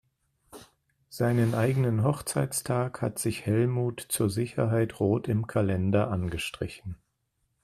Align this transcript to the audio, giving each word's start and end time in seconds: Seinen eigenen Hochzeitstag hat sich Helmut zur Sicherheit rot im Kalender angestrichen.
Seinen 1.09 1.53
eigenen 1.53 2.03
Hochzeitstag 2.03 3.03
hat 3.03 3.19
sich 3.19 3.45
Helmut 3.45 4.03
zur 4.09 4.31
Sicherheit 4.31 4.99
rot 4.99 5.27
im 5.27 5.45
Kalender 5.45 6.09
angestrichen. 6.09 6.97